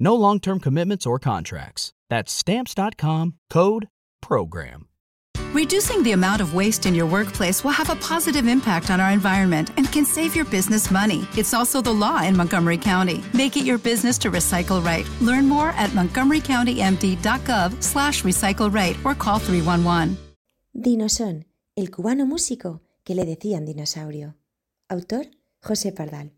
No 0.00 0.16
long 0.16 0.40
term 0.40 0.58
commitments 0.58 1.06
or 1.06 1.18
contracts. 1.18 1.92
That's 2.08 2.32
Stamps.com 2.32 3.34
code 3.50 3.88
PROGRAM. 4.20 4.86
Reducing 5.52 6.04
the 6.04 6.12
amount 6.12 6.40
of 6.40 6.54
waste 6.54 6.86
in 6.86 6.94
your 6.94 7.06
workplace 7.06 7.64
will 7.64 7.72
have 7.72 7.90
a 7.90 7.96
positive 7.96 8.46
impact 8.46 8.88
on 8.88 9.00
our 9.00 9.10
environment 9.10 9.70
and 9.76 9.90
can 9.90 10.04
save 10.04 10.36
your 10.36 10.44
business 10.44 10.92
money. 10.92 11.26
It's 11.36 11.52
also 11.52 11.80
the 11.80 11.92
law 11.92 12.22
in 12.22 12.36
Montgomery 12.36 12.78
County. 12.78 13.20
Make 13.34 13.56
it 13.56 13.64
your 13.64 13.78
business 13.78 14.16
to 14.18 14.30
recycle 14.30 14.80
right. 14.84 15.04
Learn 15.20 15.48
more 15.48 15.70
at 15.70 15.90
montgomerycountymd.gov 15.90 17.82
slash 17.82 18.22
recycle 18.22 18.72
right 18.72 18.96
or 19.04 19.16
call 19.16 19.40
311. 19.40 20.16
Dinoson, 20.72 21.46
el 21.76 21.90
cubano 21.90 22.26
músico 22.26 22.80
que 23.04 23.16
le 23.16 23.24
decían 23.24 23.66
dinosaurio. 23.66 24.36
Autor 24.88 25.26
José 25.60 25.90
Pardal. 25.92 26.30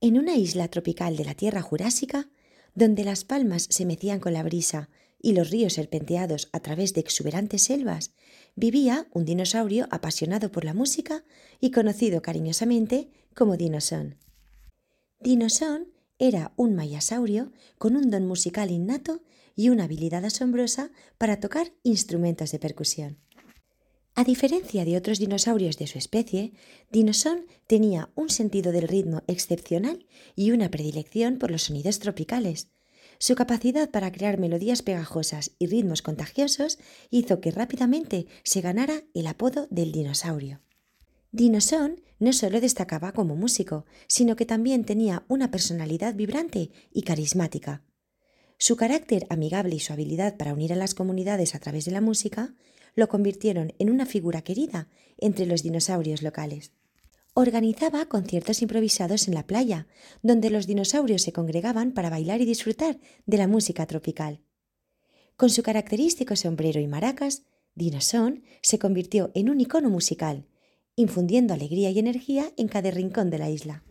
En 0.00 0.16
una 0.16 0.34
isla 0.34 0.68
tropical 0.68 1.16
de 1.16 1.24
la 1.26 1.34
Tierra 1.34 1.60
Jurásica, 1.60 2.26
donde 2.74 3.04
las 3.04 3.24
palmas 3.24 3.66
se 3.70 3.84
mecían 3.84 4.20
con 4.20 4.32
la 4.32 4.42
brisa 4.42 4.88
y 5.20 5.32
los 5.32 5.50
ríos 5.50 5.74
serpenteados 5.74 6.48
a 6.52 6.60
través 6.60 6.92
de 6.92 7.00
exuberantes 7.00 7.62
selvas, 7.62 8.14
vivía 8.56 9.08
un 9.12 9.24
dinosaurio 9.24 9.86
apasionado 9.90 10.52
por 10.52 10.64
la 10.64 10.74
música 10.74 11.24
y 11.60 11.70
conocido 11.70 12.20
cariñosamente 12.20 13.10
como 13.34 13.56
Dinoson. 13.56 14.16
Dinoson 15.20 15.88
era 16.18 16.52
un 16.56 16.74
mayasaurio 16.74 17.52
con 17.78 17.96
un 17.96 18.10
don 18.10 18.26
musical 18.26 18.70
innato 18.70 19.22
y 19.56 19.70
una 19.70 19.84
habilidad 19.84 20.24
asombrosa 20.24 20.90
para 21.16 21.40
tocar 21.40 21.72
instrumentos 21.82 22.52
de 22.52 22.58
percusión. 22.58 23.18
A 24.14 24.24
diferencia 24.24 24.84
de 24.84 24.96
otros 24.96 25.18
dinosaurios 25.18 25.76
de 25.76 25.86
su 25.86 25.98
especie, 25.98 26.52
Dinoson 26.90 27.46
tenía 27.66 28.10
un 28.14 28.30
sentido 28.30 28.70
del 28.70 28.86
ritmo 28.86 29.22
excepcional 29.26 30.06
y 30.36 30.52
una 30.52 30.70
predilección 30.70 31.38
por 31.38 31.50
los 31.50 31.64
sonidos 31.64 31.98
tropicales, 31.98 32.68
su 33.18 33.34
capacidad 33.34 33.90
para 33.90 34.12
crear 34.12 34.38
melodías 34.38 34.82
pegajosas 34.82 35.52
y 35.58 35.66
ritmos 35.66 36.02
contagiosos 36.02 36.78
hizo 37.10 37.40
que 37.40 37.50
rápidamente 37.50 38.26
se 38.42 38.60
ganara 38.60 39.04
el 39.14 39.26
apodo 39.26 39.66
del 39.70 39.92
dinosaurio. 39.92 40.60
Dinoson 41.32 42.00
no 42.18 42.32
solo 42.32 42.60
destacaba 42.60 43.12
como 43.12 43.34
músico, 43.34 43.86
sino 44.06 44.36
que 44.36 44.46
también 44.46 44.84
tenía 44.84 45.24
una 45.28 45.50
personalidad 45.50 46.14
vibrante 46.14 46.70
y 46.92 47.02
carismática. 47.02 47.82
Su 48.58 48.76
carácter 48.76 49.26
amigable 49.30 49.76
y 49.76 49.80
su 49.80 49.92
habilidad 49.92 50.36
para 50.36 50.52
unir 50.52 50.72
a 50.72 50.76
las 50.76 50.94
comunidades 50.94 51.54
a 51.54 51.58
través 51.58 51.84
de 51.84 51.92
la 51.92 52.00
música 52.00 52.54
lo 52.94 53.08
convirtieron 53.08 53.74
en 53.78 53.90
una 53.90 54.06
figura 54.06 54.42
querida 54.42 54.88
entre 55.18 55.46
los 55.46 55.62
dinosaurios 55.62 56.22
locales 56.22 56.72
organizaba 57.34 58.06
conciertos 58.06 58.62
improvisados 58.62 59.26
en 59.28 59.34
la 59.34 59.46
playa, 59.46 59.88
donde 60.22 60.50
los 60.50 60.66
dinosaurios 60.66 61.22
se 61.22 61.32
congregaban 61.32 61.92
para 61.92 62.08
bailar 62.08 62.40
y 62.40 62.44
disfrutar 62.44 62.98
de 63.26 63.36
la 63.36 63.48
música 63.48 63.86
tropical. 63.86 64.40
Con 65.36 65.50
su 65.50 65.64
característico 65.64 66.36
sombrero 66.36 66.80
y 66.80 66.86
maracas, 66.86 67.42
Dinoson 67.74 68.44
se 68.62 68.78
convirtió 68.78 69.32
en 69.34 69.50
un 69.50 69.60
icono 69.60 69.90
musical, 69.90 70.46
infundiendo 70.94 71.52
alegría 71.52 71.90
y 71.90 71.98
energía 71.98 72.52
en 72.56 72.68
cada 72.68 72.92
rincón 72.92 73.30
de 73.30 73.38
la 73.38 73.50
isla. 73.50 73.82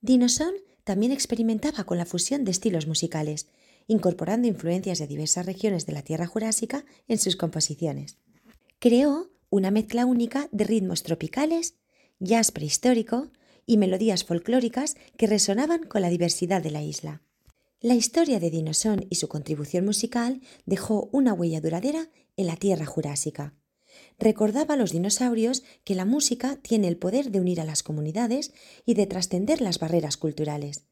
Dinoson 0.00 0.54
también 0.82 1.12
experimentaba 1.12 1.84
con 1.84 1.98
la 1.98 2.04
fusión 2.04 2.44
de 2.44 2.50
estilos 2.50 2.88
musicales, 2.88 3.46
incorporando 3.86 4.48
influencias 4.48 4.98
de 4.98 5.06
diversas 5.06 5.46
regiones 5.46 5.86
de 5.86 5.92
la 5.92 6.02
Tierra 6.02 6.26
Jurásica 6.26 6.84
en 7.08 7.18
sus 7.18 7.36
composiciones. 7.36 8.18
Creó 8.78 9.30
una 9.50 9.70
mezcla 9.70 10.06
única 10.06 10.48
de 10.52 10.64
ritmos 10.64 11.02
tropicales, 11.02 11.76
jazz 12.18 12.50
prehistórico 12.50 13.30
y 13.64 13.76
melodías 13.78 14.24
folclóricas 14.24 14.96
que 15.16 15.26
resonaban 15.26 15.84
con 15.84 16.02
la 16.02 16.08
diversidad 16.08 16.62
de 16.62 16.70
la 16.70 16.82
isla. 16.82 17.22
La 17.80 17.94
historia 17.94 18.40
de 18.40 18.50
Dinoson 18.50 19.06
y 19.10 19.16
su 19.16 19.28
contribución 19.28 19.84
musical 19.84 20.40
dejó 20.64 21.08
una 21.12 21.32
huella 21.32 21.60
duradera 21.60 22.08
en 22.36 22.46
la 22.46 22.56
Tierra 22.56 22.86
Jurásica. 22.86 23.54
Recordaba 24.18 24.74
a 24.74 24.76
los 24.76 24.92
dinosaurios 24.92 25.62
que 25.84 25.94
la 25.94 26.04
música 26.04 26.56
tiene 26.56 26.88
el 26.88 26.96
poder 26.96 27.30
de 27.30 27.40
unir 27.40 27.60
a 27.60 27.64
las 27.64 27.82
comunidades 27.82 28.52
y 28.84 28.94
de 28.94 29.06
trascender 29.06 29.60
las 29.60 29.78
barreras 29.78 30.16
culturales. 30.16 30.86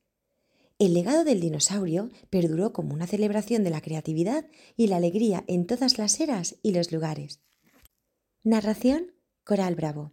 El 0.84 0.92
legado 0.92 1.24
del 1.24 1.40
dinosaurio 1.40 2.10
perduró 2.28 2.74
como 2.74 2.92
una 2.92 3.06
celebración 3.06 3.64
de 3.64 3.70
la 3.70 3.80
creatividad 3.80 4.44
y 4.76 4.88
la 4.88 4.96
alegría 4.96 5.42
en 5.46 5.66
todas 5.66 5.96
las 5.96 6.20
eras 6.20 6.56
y 6.62 6.72
los 6.74 6.92
lugares. 6.92 7.40
Narración 8.42 9.14
Coral 9.44 9.76
Bravo. 9.76 10.12